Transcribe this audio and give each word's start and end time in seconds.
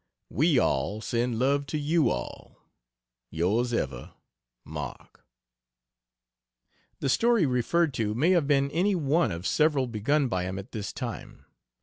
We 0.31 0.57
all 0.57 0.99
send 0.99 1.37
love 1.37 1.67
to 1.67 1.77
you 1.77 2.09
all. 2.09 2.57
Yrs 3.31 3.71
ever 3.71 4.15
MARK. 4.65 5.23
The 7.01 7.07
"story" 7.07 7.45
referred 7.45 7.93
to 7.93 8.15
may 8.15 8.31
have 8.31 8.47
been 8.47 8.71
any 8.71 8.95
one 8.95 9.31
of 9.31 9.45
several 9.45 9.85
begun 9.85 10.27
by 10.27 10.45
him 10.45 10.57
at 10.57 10.71
this 10.71 10.91
time. 10.91 11.45